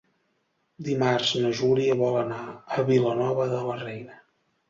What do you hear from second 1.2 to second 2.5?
na Júlia vol anar